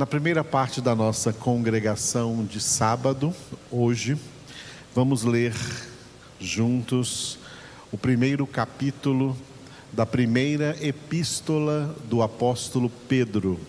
[0.00, 3.34] Na primeira parte da nossa congregação de sábado,
[3.70, 4.16] hoje,
[4.94, 5.54] vamos ler
[6.40, 7.38] juntos
[7.92, 9.36] o primeiro capítulo
[9.92, 13.60] da primeira epístola do apóstolo Pedro.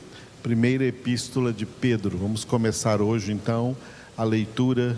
[0.41, 2.17] Primeira epístola de Pedro.
[2.17, 3.75] Vamos começar hoje então
[4.17, 4.97] a leitura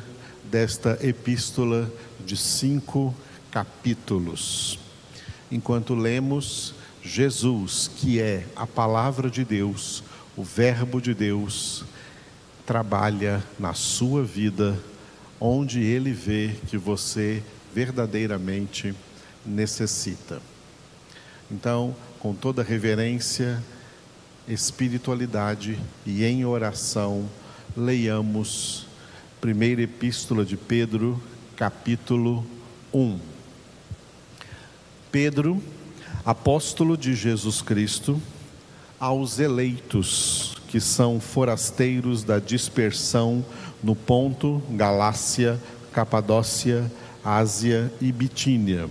[0.51, 1.91] desta epístola
[2.23, 3.11] de cinco
[3.49, 4.77] capítulos.
[5.51, 10.03] Enquanto lemos, Jesus, que é a palavra de Deus,
[10.35, 11.85] o Verbo de Deus
[12.65, 14.77] trabalha na sua vida,
[15.39, 17.43] onde ele vê que você
[17.73, 18.95] verdadeiramente
[19.45, 20.41] necessita.
[21.51, 23.61] Então, com toda reverência,
[24.47, 27.29] espiritualidade e em oração,
[27.75, 28.87] leiamos
[29.41, 31.21] primeira epístola de Pedro,
[31.55, 32.45] capítulo
[32.93, 33.19] 1.
[35.11, 35.61] Pedro,
[36.25, 38.21] apóstolo de Jesus Cristo,
[39.03, 43.45] aos eleitos que são forasteiros da dispersão
[43.83, 45.59] no Ponto, Galácia,
[45.91, 46.89] Capadócia,
[47.21, 48.87] Ásia e Bitínia.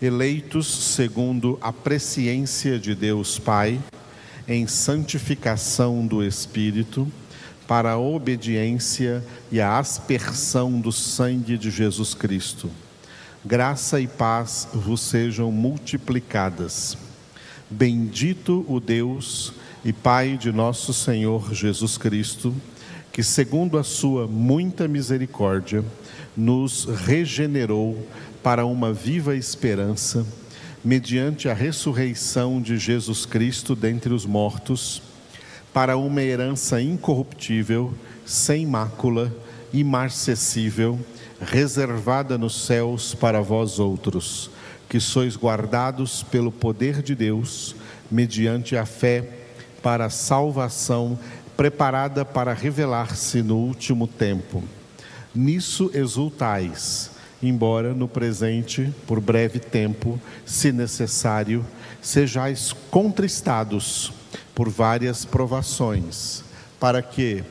[0.00, 3.80] Eleitos segundo a presciência de Deus Pai,
[4.46, 7.10] em santificação do Espírito,
[7.66, 9.20] para a obediência
[9.50, 12.70] e a aspersão do sangue de Jesus Cristo.
[13.44, 16.96] Graça e paz vos sejam multiplicadas
[17.70, 19.52] Bendito o Deus
[19.84, 22.54] e Pai de nosso Senhor Jesus Cristo,
[23.10, 25.82] que, segundo a sua muita misericórdia,
[26.36, 28.06] nos regenerou
[28.42, 30.26] para uma viva esperança,
[30.84, 35.02] mediante a ressurreição de Jesus Cristo dentre os mortos,
[35.72, 37.94] para uma herança incorruptível,
[38.26, 39.34] sem mácula,
[39.72, 41.00] imarcessível,
[41.40, 44.50] reservada nos céus para vós outros
[44.88, 47.74] que sois guardados pelo poder de Deus,
[48.10, 49.28] mediante a fé,
[49.82, 51.18] para a salvação
[51.56, 54.62] preparada para revelar-se no último tempo.
[55.34, 57.10] Nisso exultais,
[57.42, 61.64] embora no presente, por breve tempo, se necessário,
[62.00, 64.12] sejais contristados
[64.54, 66.44] por várias provações,
[66.78, 67.42] para que,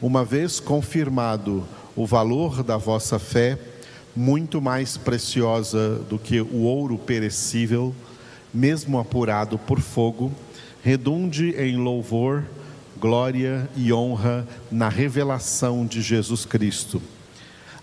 [0.00, 3.58] uma vez confirmado o valor da vossa fé,
[4.14, 7.94] muito mais preciosa do que o ouro perecível,
[8.52, 10.32] mesmo apurado por fogo,
[10.82, 12.44] redunde em louvor,
[12.98, 17.00] glória e honra na revelação de Jesus Cristo,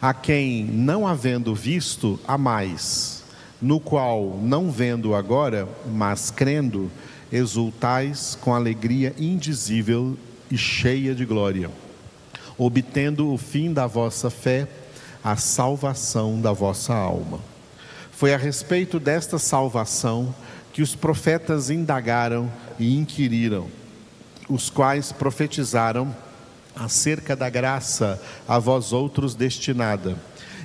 [0.01, 3.23] a quem, não havendo visto, há mais,
[3.61, 6.91] no qual, não vendo agora, mas crendo,
[7.31, 10.17] exultais com alegria indizível
[10.51, 11.69] e cheia de glória,
[12.57, 14.67] obtendo o fim da vossa fé
[15.23, 17.39] a salvação da vossa alma.
[18.11, 20.33] Foi a respeito desta salvação
[20.73, 23.67] que os profetas indagaram e inquiriram,
[24.49, 26.15] os quais profetizaram
[26.75, 30.17] acerca da graça a vós outros destinada,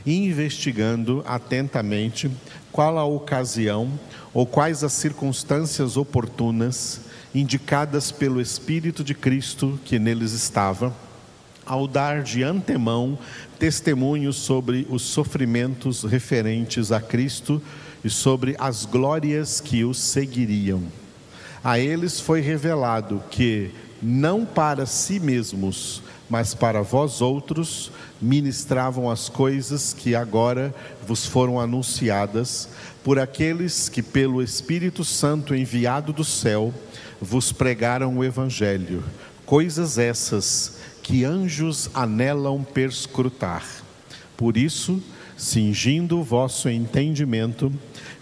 [0.06, 2.30] investigando atentamente
[2.70, 3.98] qual a ocasião
[4.32, 7.00] ou quais as circunstâncias oportunas
[7.34, 10.94] indicadas pelo Espírito de Cristo que neles estava
[11.64, 13.18] ao dar de antemão
[13.58, 17.62] testemunho sobre os sofrimentos referentes a Cristo
[18.04, 20.82] e sobre as glórias que os seguiriam.
[21.62, 23.70] A eles foi revelado que,
[24.02, 30.74] não para si mesmos, mas para vós outros, ministravam as coisas que agora
[31.06, 32.68] vos foram anunciadas
[33.04, 36.72] por aqueles que, pelo Espírito Santo enviado do céu,
[37.20, 39.04] vos pregaram o Evangelho.
[39.44, 40.81] Coisas essas
[41.12, 43.62] que anjos anelam perscrutar.
[44.34, 44.98] Por isso,
[45.36, 47.70] cingindo o vosso entendimento,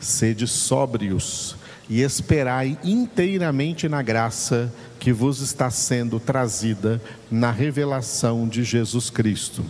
[0.00, 1.54] sede sóbrios
[1.88, 9.64] e esperai inteiramente na graça que vos está sendo trazida na revelação de Jesus Cristo.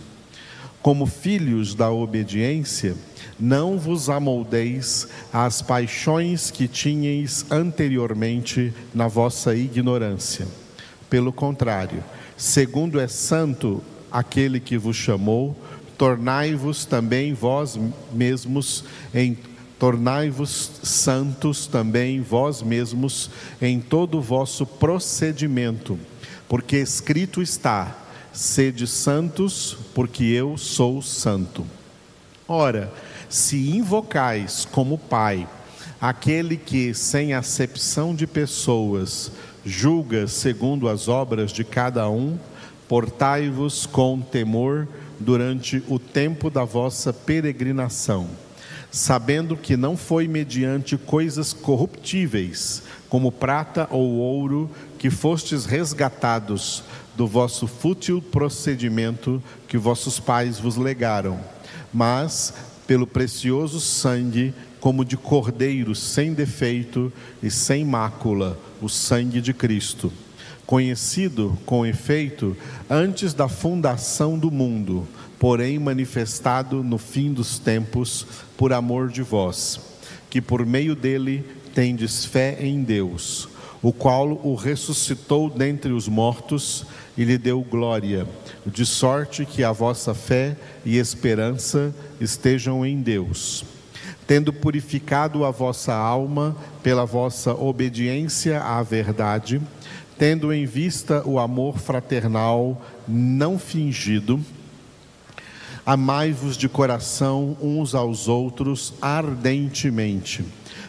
[0.81, 2.95] Como filhos da obediência,
[3.39, 10.47] não vos amoldeis às paixões que tinhais anteriormente na vossa ignorância.
[11.07, 12.03] Pelo contrário,
[12.41, 15.55] segundo é santo aquele que vos chamou,
[15.95, 17.79] tornai-vos também vós
[18.11, 18.83] mesmos
[19.13, 19.37] em
[19.77, 23.29] tornai-vos santos também vós mesmos
[23.61, 25.99] em todo o vosso procedimento,
[26.49, 27.95] porque escrito está:
[28.33, 31.63] sede santos, porque eu sou santo.
[32.47, 32.91] Ora,
[33.29, 35.47] se invocais como Pai
[36.01, 39.31] aquele que, sem acepção de pessoas,
[39.65, 42.37] julga segundo as obras de cada um,
[42.87, 44.87] portai-vos com temor
[45.19, 48.27] durante o tempo da vossa peregrinação,
[48.91, 56.83] sabendo que não foi mediante coisas corruptíveis, como prata ou ouro, que fostes resgatados
[57.15, 61.39] do vosso fútil procedimento que vossos pais vos legaram,
[61.93, 62.53] mas
[62.87, 70.11] pelo precioso sangue, como de cordeiro sem defeito e sem mácula, o sangue de Cristo,
[70.65, 72.57] conhecido, com efeito,
[72.89, 75.07] antes da fundação do mundo,
[75.37, 78.25] porém manifestado no fim dos tempos,
[78.57, 79.79] por amor de vós,
[80.31, 81.45] que por meio dele
[81.75, 83.47] tendes fé em Deus,
[83.83, 88.27] o qual o ressuscitou dentre os mortos e lhe deu glória,
[88.65, 93.63] de sorte que a vossa fé e esperança estejam em Deus.
[94.31, 99.61] Tendo purificado a vossa alma pela vossa obediência à verdade,
[100.17, 104.39] tendo em vista o amor fraternal não fingido,
[105.85, 110.45] amai-vos de coração uns aos outros ardentemente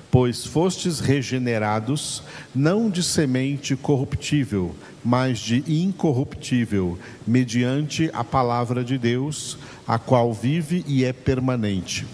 [0.09, 2.23] pois fostes regenerados,
[2.55, 9.59] não de semente corruptível, mas de incorruptível, mediante a palavra de Deus,
[9.89, 12.07] a qual vive e é permanente.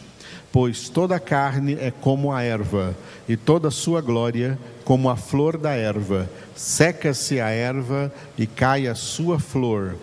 [0.51, 2.97] Pois toda a carne é como a erva,
[3.29, 6.29] e toda a sua glória como a flor da erva.
[6.57, 9.97] Seca-se a erva e cai a sua flor.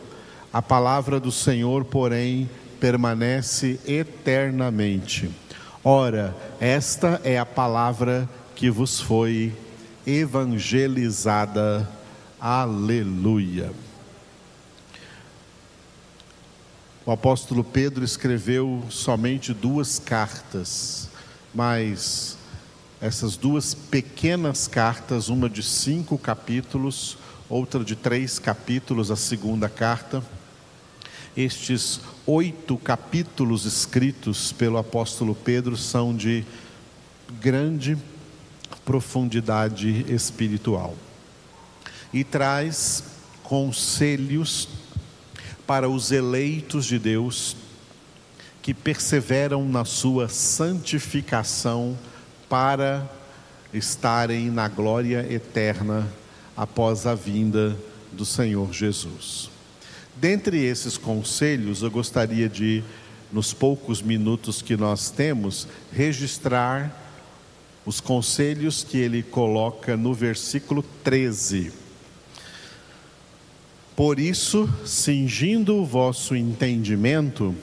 [0.53, 2.49] A palavra do Senhor, porém,
[2.79, 5.29] permanece eternamente.
[5.83, 9.51] Ora, esta é a palavra que vos foi
[10.05, 11.89] evangelizada.
[12.39, 13.71] Aleluia.
[17.07, 21.07] O apóstolo Pedro escreveu somente duas cartas,
[21.53, 22.35] mas
[22.99, 27.15] essas duas pequenas cartas, uma de cinco capítulos,
[27.47, 30.23] outra de três capítulos, a segunda carta,
[31.37, 36.43] estes oito capítulos escritos pelo apóstolo Pedro são de
[37.39, 37.95] grande
[38.83, 40.95] profundidade espiritual
[42.11, 43.03] e traz
[43.43, 44.84] conselhos
[45.65, 47.55] para os eleitos de Deus
[48.61, 51.97] que perseveram na sua santificação
[52.49, 53.07] para
[53.73, 56.07] estarem na glória eterna
[56.57, 57.77] após a vinda
[58.11, 59.49] do Senhor Jesus.
[60.15, 62.83] Dentre esses conselhos, eu gostaria de,
[63.31, 67.03] nos poucos minutos que nós temos, registrar
[67.85, 71.84] os conselhos que ele coloca no versículo 13.
[73.95, 77.55] Por isso, cingindo o vosso entendimento,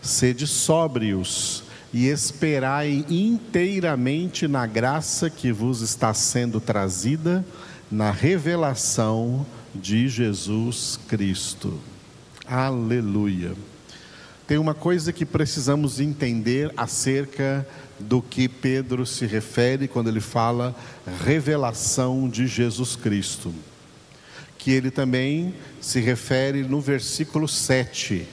[0.00, 7.44] sede sóbrios e esperai inteiramente na graça que vos está sendo trazida
[7.90, 9.44] na revelação
[9.74, 11.80] de Jesus Cristo.
[12.46, 13.54] Aleluia.
[14.46, 17.66] Tem uma coisa que precisamos entender acerca
[17.98, 20.72] do que Pedro se refere quando ele fala
[21.24, 23.52] revelação de Jesus Cristo.
[24.64, 28.26] Que ele também se refere no versículo 7,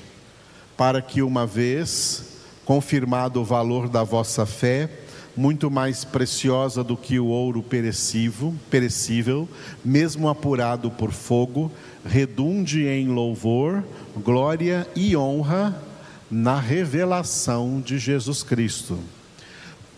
[0.77, 4.89] para que uma vez confirmado o valor da vossa fé,
[5.35, 9.45] muito mais preciosa do que o ouro perecível, perecível,
[9.83, 11.69] mesmo apurado por fogo,
[12.05, 13.83] redunde em louvor,
[14.15, 15.83] glória e honra
[16.31, 18.97] na revelação de Jesus Cristo.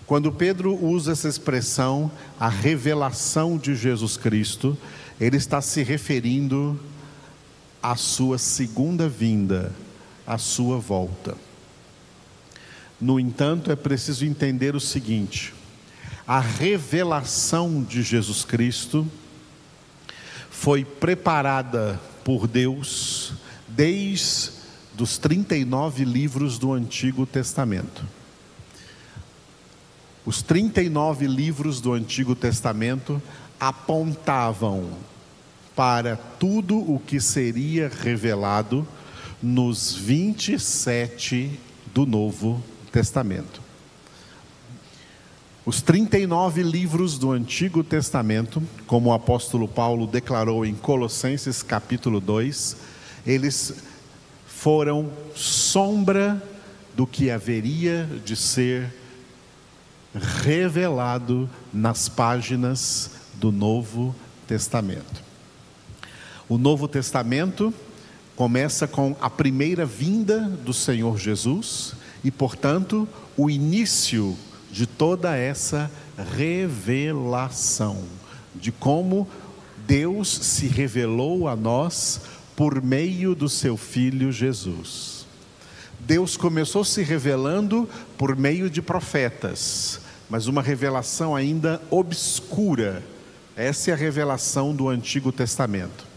[0.07, 4.75] Quando Pedro usa essa expressão, a revelação de Jesus Cristo,
[5.23, 6.77] ele está se referindo
[7.81, 9.71] à sua segunda vinda,
[10.27, 11.37] à sua volta.
[12.99, 15.53] No entanto, é preciso entender o seguinte:
[16.27, 19.07] a revelação de Jesus Cristo
[20.49, 23.33] foi preparada por Deus
[23.67, 24.51] desde
[24.99, 28.05] os 39 livros do Antigo Testamento.
[30.25, 33.21] Os 39 livros do Antigo Testamento
[33.59, 34.89] apontavam
[35.75, 38.87] para tudo o que seria revelado
[39.41, 41.59] nos 27
[41.93, 43.61] do Novo Testamento.
[45.65, 52.75] Os 39 livros do Antigo Testamento, como o apóstolo Paulo declarou em Colossenses capítulo 2,
[53.25, 53.73] eles
[54.45, 56.41] foram sombra
[56.95, 58.93] do que haveria de ser
[60.13, 64.13] revelado nas páginas do Novo
[64.47, 65.32] Testamento.
[66.49, 67.73] O Novo Testamento
[68.35, 73.07] começa com a primeira vinda do Senhor Jesus e, portanto,
[73.37, 74.35] o início
[74.69, 75.89] de toda essa
[76.35, 78.03] revelação,
[78.55, 79.27] de como
[79.87, 82.21] Deus se revelou a nós
[82.55, 85.25] por meio do seu Filho Jesus.
[85.99, 93.01] Deus começou se revelando por meio de profetas, mas uma revelação ainda obscura.
[93.55, 96.12] Essa é a revelação do Antigo Testamento.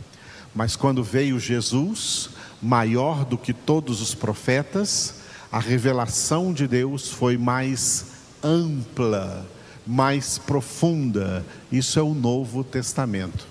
[0.57, 2.31] Mas quando veio Jesus,
[2.63, 5.17] maior do que todos os profetas,
[5.53, 8.07] a revelação de Deus foi mais
[8.43, 9.47] ampla,
[9.87, 11.45] mais profunda.
[11.71, 13.47] Isso é o Novo Testamento.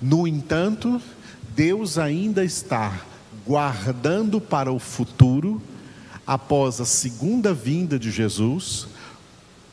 [0.00, 1.02] No entanto,
[1.56, 3.00] Deus ainda está
[3.44, 5.60] guardando para o futuro,
[6.24, 8.86] após a segunda vinda de Jesus,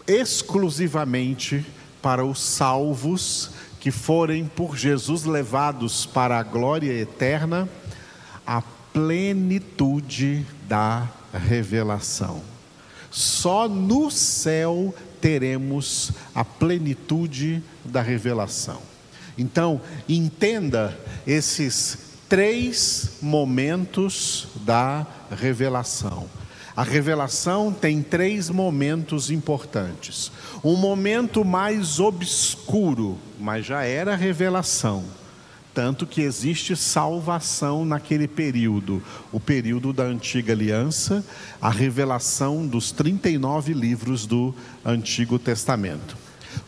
[0.08, 1.64] exclusivamente
[2.02, 3.52] para os salvos
[3.86, 7.70] que forem por Jesus levados para a glória eterna,
[8.44, 8.60] a
[8.92, 12.42] plenitude da revelação.
[13.12, 18.82] Só no céu teremos a plenitude da revelação.
[19.38, 26.28] Então, entenda esses três momentos da revelação.
[26.76, 30.32] A revelação tem três momentos importantes.
[30.64, 35.04] Um momento mais obscuro, mas já era revelação
[35.76, 41.22] tanto que existe salvação naquele período, o período da antiga aliança,
[41.62, 44.56] a revelação dos 39 livros do
[44.86, 46.16] Antigo Testamento.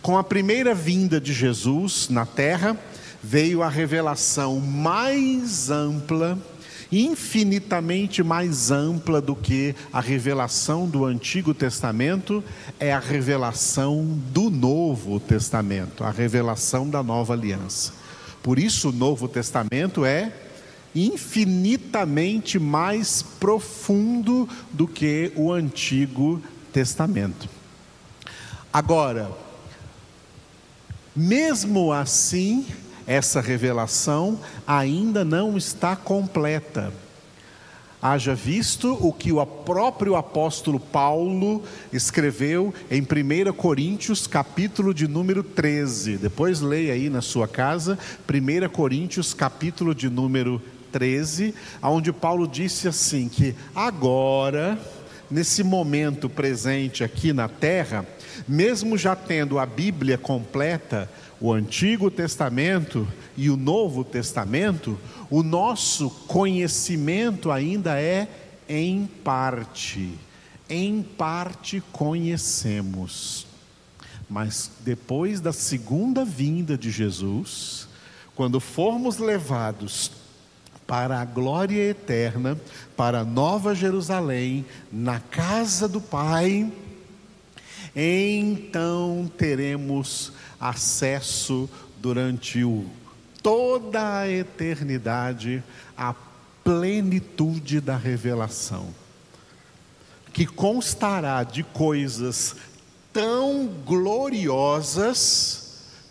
[0.02, 2.78] Com a primeira vinda de Jesus na terra,
[3.24, 6.38] veio a revelação mais ampla,
[6.91, 12.44] infinitamente mais ampla do que a revelação do Antigo Testamento,
[12.79, 17.94] é a revelação do Novo Testamento, a revelação da nova aliança.
[18.41, 20.32] Por isso, o Novo Testamento é
[20.96, 26.41] infinitamente mais profundo do que o Antigo
[26.72, 27.50] Testamento.
[28.72, 29.32] Agora,
[31.15, 32.65] mesmo assim,
[33.08, 36.94] essa revelação ainda não está completa
[38.00, 45.42] Haja visto o que o próprio apóstolo Paulo escreveu em 1 Coríntios, capítulo de número
[45.42, 46.18] 13.
[46.18, 47.98] Depois leia aí na sua casa,
[48.30, 50.62] 1 Coríntios, capítulo de número
[50.92, 54.78] 13, onde Paulo disse assim: que agora,
[55.30, 58.06] nesse momento presente aqui na terra,
[58.48, 64.98] mesmo já tendo a Bíblia completa, o Antigo Testamento e o Novo Testamento,
[65.29, 68.27] o nosso conhecimento ainda é
[68.67, 70.17] em parte.
[70.70, 73.46] Em parte conhecemos.
[74.29, 77.88] Mas depois da segunda vinda de Jesus,
[78.36, 80.12] quando formos levados
[80.86, 82.60] para a glória eterna,
[82.96, 86.72] para a Nova Jerusalém, na casa do Pai,
[87.96, 92.86] então teremos acesso durante o,
[93.42, 95.64] toda a eternidade
[95.96, 96.14] à
[96.64, 98.94] plenitude da revelação,
[100.34, 102.56] que constará de coisas
[103.14, 105.68] tão gloriosas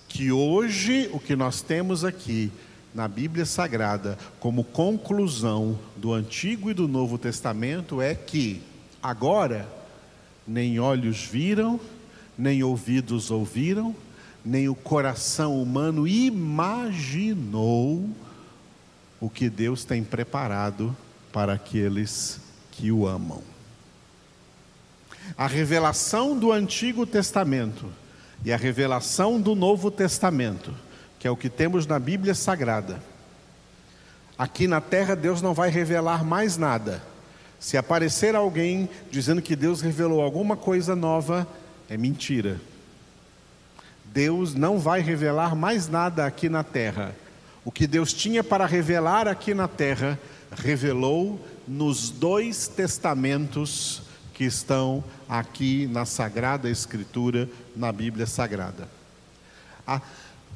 [0.08, 2.50] que hoje o que nós temos aqui
[2.94, 8.62] na Bíblia Sagrada como conclusão do Antigo e do Novo Testamento é que
[9.02, 9.68] agora
[10.48, 11.78] nem olhos viram,
[12.38, 13.94] nem ouvidos ouviram,
[14.46, 18.08] nem o coração humano imaginou
[19.20, 20.96] o que Deus tem preparado
[21.32, 22.38] para aqueles
[22.70, 23.42] que o amam.
[25.36, 27.86] A revelação do Antigo Testamento
[28.44, 30.72] e a revelação do Novo Testamento,
[31.18, 33.02] que é o que temos na Bíblia Sagrada.
[34.38, 37.02] Aqui na terra Deus não vai revelar mais nada.
[37.58, 41.48] Se aparecer alguém dizendo que Deus revelou alguma coisa nova,
[41.88, 42.60] é mentira.
[44.16, 47.14] Deus não vai revelar mais nada aqui na terra.
[47.62, 50.18] O que Deus tinha para revelar aqui na terra,
[50.56, 54.00] revelou nos dois testamentos
[54.32, 57.46] que estão aqui na Sagrada Escritura,
[57.76, 58.88] na Bíblia Sagrada.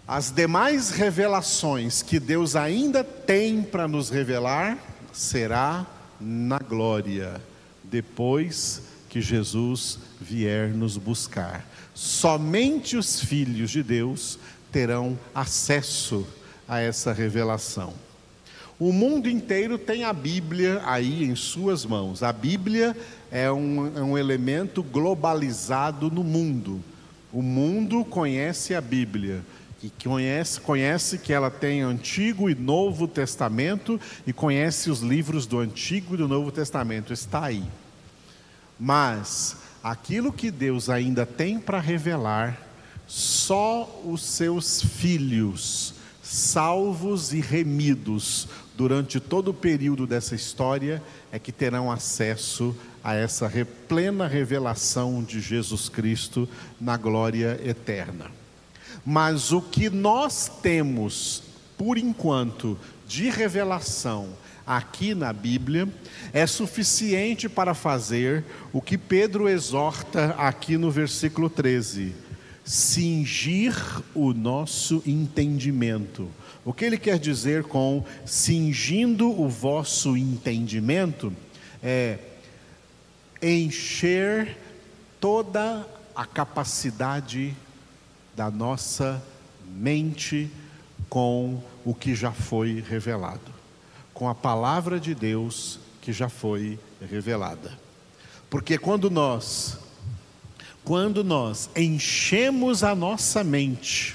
[0.08, 4.78] As demais revelações que Deus ainda tem para nos revelar,
[5.12, 5.84] será
[6.18, 7.38] na glória,
[7.84, 11.68] depois que Jesus vier nos buscar.
[11.92, 14.38] Somente os filhos de Deus
[14.72, 16.26] terão acesso
[16.66, 17.92] a essa revelação.
[18.78, 22.22] O mundo inteiro tem a Bíblia aí em suas mãos.
[22.22, 22.96] A Bíblia
[23.30, 26.80] é um, é um elemento globalizado no mundo.
[27.32, 29.42] O mundo conhece a Bíblia
[29.82, 35.58] e conhece, conhece que ela tem Antigo e Novo Testamento e conhece os livros do
[35.58, 37.12] Antigo e do Novo Testamento.
[37.12, 37.64] Está aí.
[38.80, 42.58] Mas aquilo que Deus ainda tem para revelar,
[43.06, 51.52] só os seus filhos, salvos e remidos durante todo o período dessa história, é que
[51.52, 53.50] terão acesso a essa
[53.86, 56.48] plena revelação de Jesus Cristo
[56.80, 58.30] na glória eterna.
[59.04, 61.42] Mas o que nós temos,
[61.76, 64.30] por enquanto, de revelação
[64.66, 65.88] aqui na Bíblia
[66.32, 72.14] é suficiente para fazer o que Pedro exorta aqui no versículo 13:
[72.64, 73.74] cingir
[74.14, 76.28] o nosso entendimento.
[76.64, 81.32] O que ele quer dizer com cingindo o vosso entendimento
[81.82, 82.18] é
[83.42, 84.56] encher
[85.18, 87.56] toda a capacidade
[88.36, 89.22] da nossa
[89.74, 90.50] mente
[91.08, 93.52] com o que já foi revelado,
[94.20, 96.78] com a palavra de Deus que já foi
[97.10, 97.72] revelada.
[98.50, 99.78] Porque quando nós
[100.84, 104.14] quando nós enchemos a nossa mente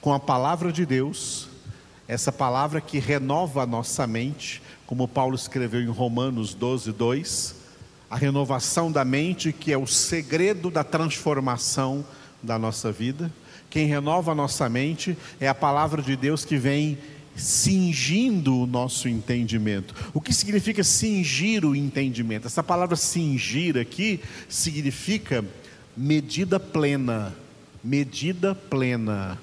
[0.00, 1.46] com a palavra de Deus,
[2.08, 7.54] essa palavra que renova a nossa mente, como Paulo escreveu em Romanos 12, 2,
[8.10, 12.04] a renovação da mente, que é o segredo da transformação
[12.42, 13.32] da nossa vida.
[13.70, 16.98] Quem renova a nossa mente é a palavra de Deus que vem
[17.36, 19.94] cingindo o nosso entendimento.
[20.12, 22.46] O que significa cingir o entendimento?
[22.46, 25.44] Essa palavra cingir aqui significa
[25.96, 27.34] medida plena.
[27.82, 29.38] Medida plena.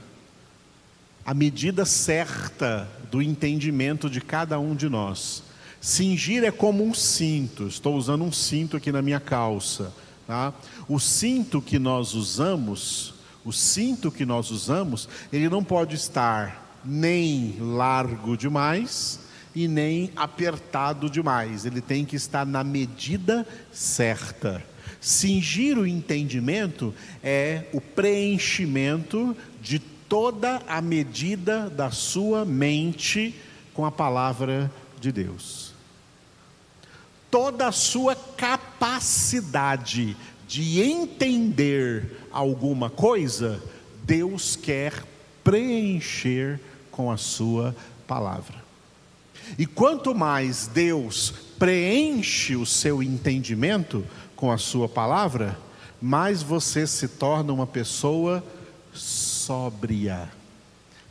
[1.25, 5.43] A medida certa do entendimento de cada um de nós.
[5.79, 7.67] Cingir é como um cinto.
[7.67, 9.93] Estou usando um cinto aqui na minha calça.
[10.25, 10.53] Tá?
[10.87, 17.55] O cinto que nós usamos, o cinto que nós usamos, ele não pode estar nem
[17.59, 19.19] largo demais
[19.55, 21.65] e nem apertado demais.
[21.65, 24.63] Ele tem que estar na medida certa.
[24.99, 33.35] Cingir o entendimento é o preenchimento de toda a medida da sua mente
[33.73, 35.73] com a palavra de Deus.
[37.29, 43.63] Toda a sua capacidade de entender alguma coisa,
[44.03, 45.05] Deus quer
[45.43, 46.59] preencher
[46.91, 48.61] com a Sua palavra.
[49.57, 55.57] E quanto mais Deus preenche o seu entendimento com a Sua palavra,
[56.01, 58.43] mais você se torna uma pessoa
[58.93, 60.29] sóbria.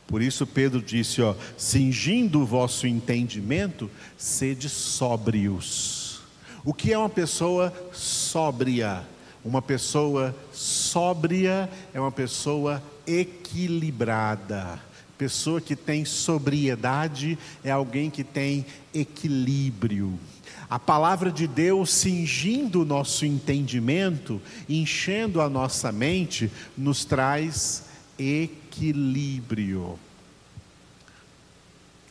[0.07, 6.21] Por isso Pedro disse, ó, cingindo o vosso entendimento, sede sóbrios.
[6.65, 9.03] O que é uma pessoa sóbria?
[9.43, 14.79] Uma pessoa sóbria é uma pessoa equilibrada
[15.21, 20.19] Pessoa que tem sobriedade é alguém que tem equilíbrio.
[20.67, 27.83] A palavra de Deus cingindo o nosso entendimento, enchendo a nossa mente, nos traz
[28.17, 29.99] equilíbrio.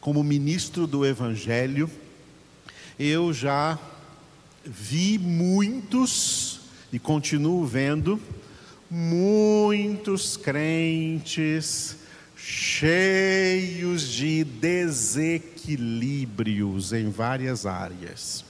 [0.00, 1.90] Como ministro do Evangelho,
[2.96, 3.76] eu já
[4.64, 6.60] vi muitos,
[6.92, 8.20] e continuo vendo,
[8.88, 11.98] muitos crentes
[12.42, 18.44] cheios de desequilíbrios em várias áreas.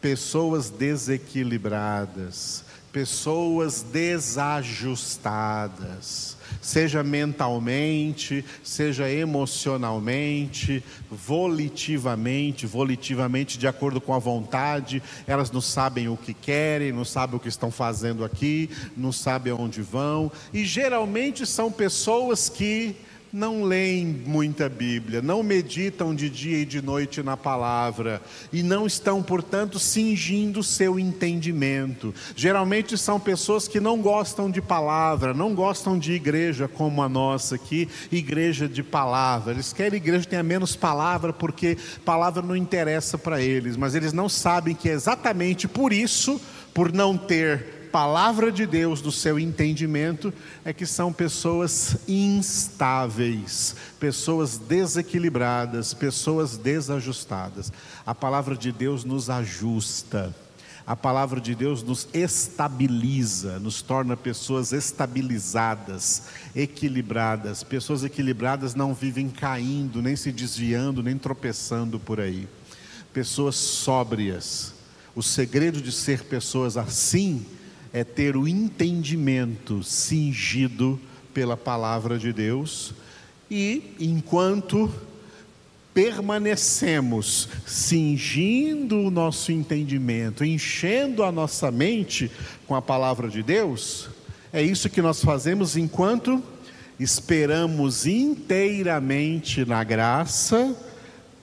[0.00, 15.02] Pessoas desequilibradas, pessoas desajustadas, seja mentalmente, seja emocionalmente, volitivamente, volitivamente de acordo com a vontade,
[15.26, 19.52] elas não sabem o que querem, não sabem o que estão fazendo aqui, não sabem
[19.52, 22.96] aonde vão, e geralmente são pessoas que
[23.32, 28.86] não leem muita Bíblia, não meditam de dia e de noite na palavra e não
[28.86, 32.14] estão, portanto, cingindo seu entendimento.
[32.34, 37.54] Geralmente são pessoas que não gostam de palavra, não gostam de igreja como a nossa
[37.56, 39.52] aqui, igreja de palavra.
[39.52, 44.12] Eles querem igreja que tenha menos palavra porque palavra não interessa para eles, mas eles
[44.12, 46.40] não sabem que é exatamente por isso,
[46.72, 50.32] por não ter palavra de Deus, do seu entendimento,
[50.64, 57.72] é que são pessoas instáveis, pessoas desequilibradas, pessoas desajustadas.
[58.06, 60.32] A palavra de Deus nos ajusta.
[60.86, 66.22] A palavra de Deus nos estabiliza, nos torna pessoas estabilizadas,
[66.54, 67.64] equilibradas.
[67.64, 72.46] Pessoas equilibradas não vivem caindo, nem se desviando, nem tropeçando por aí.
[73.12, 74.72] Pessoas sóbrias.
[75.16, 77.44] O segredo de ser pessoas assim
[77.92, 81.00] é ter o entendimento cingido
[81.32, 82.94] pela palavra de Deus
[83.50, 84.92] e enquanto
[85.94, 92.30] permanecemos cingindo o nosso entendimento, enchendo a nossa mente
[92.66, 94.08] com a palavra de Deus,
[94.52, 96.42] é isso que nós fazemos enquanto
[97.00, 100.76] esperamos inteiramente na graça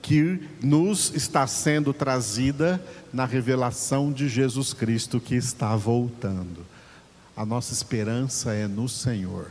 [0.06, 2.80] que nos está sendo trazida
[3.12, 6.64] na revelação de Jesus Cristo que está voltando.
[7.36, 9.50] A nossa esperança é no Senhor.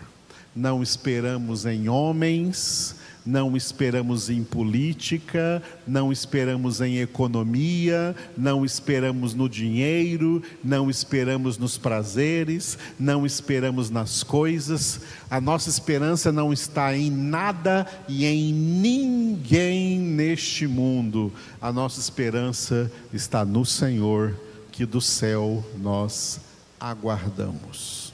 [0.55, 9.49] Não esperamos em homens, não esperamos em política, não esperamos em economia, não esperamos no
[9.49, 15.01] dinheiro, não esperamos nos prazeres, não esperamos nas coisas.
[15.29, 21.33] A nossa esperança não está em nada e em ninguém neste mundo.
[21.59, 24.39] A nossa esperança está no Senhor,
[24.71, 26.39] que do céu nós
[26.79, 28.13] aguardamos.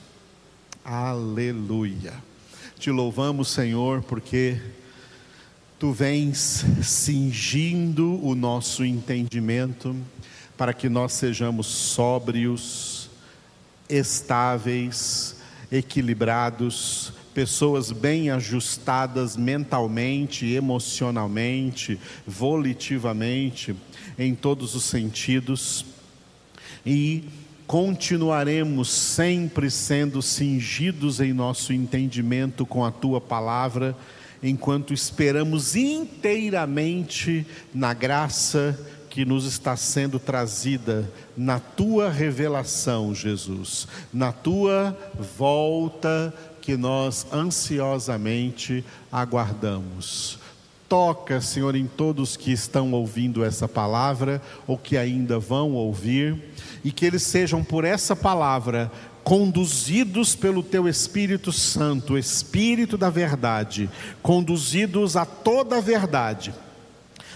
[0.85, 2.13] Aleluia.
[2.79, 4.59] Te louvamos, Senhor, porque
[5.81, 9.95] tu vens cingindo o nosso entendimento
[10.55, 13.09] para que nós sejamos sóbrios,
[13.89, 15.37] estáveis,
[15.71, 23.75] equilibrados, pessoas bem ajustadas mentalmente, emocionalmente, volitivamente,
[24.19, 25.83] em todos os sentidos,
[26.85, 27.23] e
[27.65, 33.97] continuaremos sempre sendo cingidos em nosso entendimento com a tua palavra
[34.41, 38.77] enquanto esperamos inteiramente na graça
[39.09, 44.97] que nos está sendo trazida na tua revelação, Jesus, na tua
[45.37, 50.39] volta que nós ansiosamente aguardamos.
[50.87, 56.37] Toca, Senhor, em todos que estão ouvindo essa palavra ou que ainda vão ouvir,
[56.83, 58.91] e que eles sejam por essa palavra
[59.23, 63.89] conduzidos pelo teu Espírito Santo, Espírito da verdade,
[64.21, 66.53] conduzidos a toda a verdade,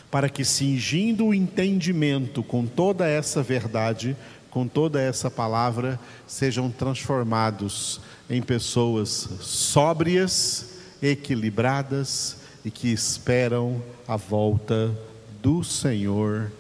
[0.09, 4.15] para que cingindo o entendimento com toda essa verdade,
[4.49, 14.95] com toda essa palavra, sejam transformados em pessoas sóbrias, equilibradas e que esperam a volta
[15.41, 16.51] do Senhor.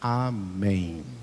[0.00, 1.15] Amém.